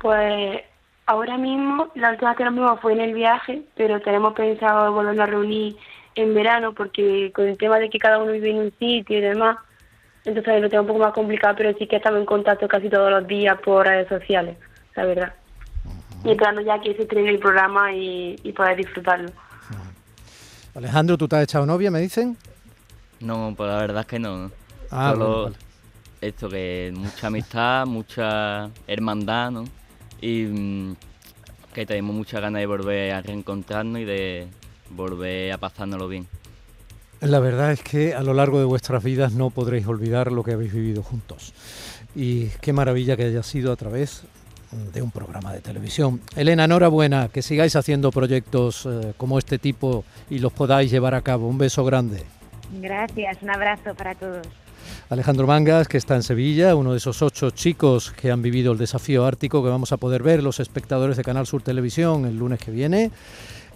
Pues 0.01 0.63
ahora 1.07 1.37
mismo, 1.39 1.91
la 1.95 2.11
última 2.11 2.35
que 2.35 2.45
nos 2.45 2.55
vimos 2.55 2.81
fue 2.81 2.93
en 2.93 3.01
el 3.01 3.15
viaje, 3.15 3.63
pero 3.77 4.01
tenemos 4.01 4.35
pensado 4.35 4.93
volver 4.93 5.21
a 5.21 5.27
reunir 5.27 5.77
en 6.23 6.35
verano 6.35 6.75
porque 6.75 7.33
con 7.35 7.47
el 7.47 7.59
tema 7.59 7.79
de 7.79 7.91
que 7.91 7.99
cada 7.99 8.19
uno 8.19 8.33
vive 8.33 8.51
en 8.51 8.59
un 8.59 8.73
sitio 8.79 9.19
y 9.19 9.21
demás, 9.21 9.57
entonces 10.25 10.61
lo 10.61 10.69
tengo 10.69 10.83
un 10.83 10.89
poco 10.89 11.01
más 11.01 11.13
complicado, 11.13 11.55
pero 11.57 11.77
sí 11.79 11.87
que 11.87 11.97
estamos 11.97 12.21
en 12.21 12.27
contacto 12.27 12.69
casi 12.69 12.89
todos 12.89 13.11
los 13.11 13.27
días 13.27 13.59
por 13.61 13.87
redes 13.87 14.09
sociales, 14.09 14.57
la 14.95 15.05
verdad 15.05 15.35
y 16.25 16.31
esperando 16.31 16.61
ya 16.61 16.81
que 16.81 16.95
se 16.95 17.03
estrene 17.03 17.31
el 17.31 17.39
programa 17.39 17.93
y, 17.93 18.37
poder 18.57 18.77
disfrutarlo. 18.77 19.31
Alejandro, 20.75 21.17
¿tú 21.17 21.27
te 21.27 21.37
has 21.37 21.45
echado 21.45 21.67
novia, 21.67 21.91
me 21.91 22.01
dicen? 22.01 22.37
No, 23.21 23.55
pues 23.57 23.71
la 23.71 23.79
verdad 23.79 24.01
es 24.01 24.07
que 24.07 24.19
no. 24.19 24.51
Ah, 24.91 25.13
Solo 25.13 25.53
esto 26.21 26.49
que 26.49 26.93
mucha 26.95 27.27
amistad, 27.27 27.87
mucha 27.87 28.71
hermandad, 28.87 29.51
¿no? 29.51 29.65
Y 30.21 30.45
mm, 30.45 30.97
que 31.75 31.87
tenemos 31.87 32.15
muchas 32.15 32.41
ganas 32.41 32.61
de 32.61 32.67
volver 32.67 33.13
a 33.13 33.23
reencontrarnos 33.23 34.01
y 34.01 34.05
de 34.05 34.49
volver 34.91 35.53
a 35.53 35.59
pasárnoslo 35.59 36.09
bien. 36.09 36.27
La 37.21 37.39
verdad 37.39 37.73
es 37.73 37.83
que 37.83 38.15
a 38.15 38.23
lo 38.23 38.33
largo 38.33 38.59
de 38.59 38.65
vuestras 38.65 39.05
vidas 39.05 39.33
no 39.33 39.51
podréis 39.51 39.87
olvidar 39.87 40.33
lo 40.33 40.43
que 40.43 40.53
habéis 40.53 40.73
vivido 40.73 41.03
juntos. 41.03 41.53
Y 42.15 42.47
qué 42.61 42.73
maravilla 42.73 43.17
que 43.17 43.25
haya 43.25 43.43
sido 43.43 43.73
a 43.73 43.77
través 43.77 44.25
de 44.93 45.03
un 45.03 45.11
programa 45.11 45.53
de 45.53 45.61
televisión. 45.61 46.21
Elena, 46.37 46.65
enhorabuena, 46.65 47.29
que 47.29 47.43
sigáis 47.43 47.77
haciendo 47.77 48.11
proyectos 48.11 48.87
eh, 48.87 49.13
como 49.17 49.39
este 49.39 49.59
tipo 49.59 50.05
y 50.29 50.39
los 50.39 50.53
podáis 50.53 50.91
llevar 50.91 51.15
a 51.15 51.23
cabo. 51.23 51.49
Un 51.49 51.59
beso 51.59 51.85
grande. 51.85 52.25
Gracias, 52.81 53.39
un 53.43 53.51
abrazo 53.51 53.95
para 53.95 54.15
todos. 54.15 54.47
Alejandro 55.09 55.47
Mangas, 55.47 55.89
que 55.89 55.99
está 55.99 56.15
en 56.15 56.23
Sevilla, 56.23 56.77
uno 56.77 56.93
de 56.93 56.99
esos 56.99 57.21
ocho 57.21 57.51
chicos 57.51 58.13
que 58.13 58.31
han 58.31 58.43
vivido 58.43 58.73
el 58.73 58.79
desafío 58.79 59.27
ártico, 59.27 59.63
que 59.63 59.69
vamos 59.69 59.93
a 59.93 59.97
poder 59.97 60.23
ver 60.23 60.43
los 60.43 60.61
espectadores 60.61 61.17
de 61.17 61.25
Canal 61.25 61.47
Sur 61.47 61.63
Televisión 61.63 62.25
el 62.27 62.39
lunes 62.39 62.61
que 62.61 62.71
viene, 62.71 63.11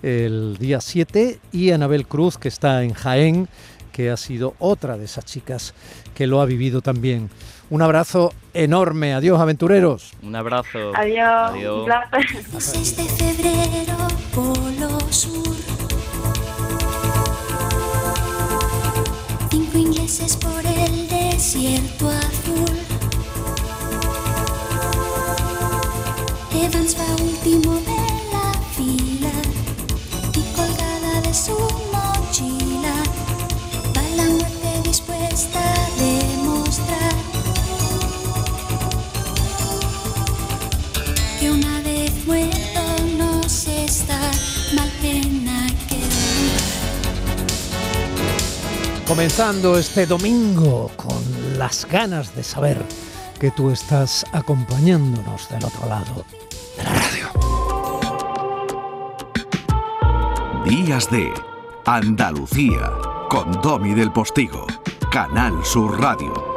el 0.05 0.59
día 0.59 0.83
7, 0.83 1.39
y 1.51 1.71
Anabel 1.71 2.07
Cruz, 2.07 2.37
que 2.37 2.49
está 2.49 2.83
en 2.83 2.93
Jaén, 2.93 3.49
que 3.91 4.11
ha 4.11 4.17
sido 4.17 4.55
otra 4.59 4.99
de 4.99 5.07
esas 5.07 5.25
chicas 5.25 5.73
que 6.15 6.27
lo 6.27 6.43
ha 6.43 6.45
vivido 6.45 6.83
también. 6.83 7.31
Un 7.71 7.81
abrazo 7.81 8.33
enorme. 8.53 9.15
Adiós, 9.15 9.41
aventureros. 9.41 10.13
Un 10.23 10.37
abrazo. 10.37 10.93
Adiós. 10.95 11.53
Adiós. 11.53 11.89
6 12.59 12.97
de 12.97 13.05
febrero, 13.05 13.97
Polo 14.35 15.01
Sur. 15.11 15.57
Cinco 19.51 19.79
ingleses 19.79 20.37
por 20.37 20.67
el 20.67 21.09
desierto 21.09 22.11
azul. 22.11 22.77
Evans 26.53 26.97
va 26.99 27.23
último 27.23 27.81
de 27.81 27.94
Comenzando 49.15 49.79
este 49.79 50.07
domingo 50.07 50.91
con 50.97 51.17
las 51.57 51.87
ganas 51.87 52.35
de 52.35 52.43
saber 52.43 52.85
que 53.39 53.53
tú 53.53 53.71
estás 53.71 54.27
acompañándonos 54.33 55.49
del 55.51 55.65
otro 55.65 55.89
lado 55.89 56.25
de 56.77 56.83
la 56.83 56.93
radio. 56.95 57.29
Días 60.65 61.09
de 61.13 61.33
Andalucía 61.87 62.91
con 63.31 63.53
Domi 63.63 63.95
del 63.95 64.11
Postigo, 64.11 64.67
Canal 65.13 65.65
Sur 65.65 66.01
Radio. 66.01 66.54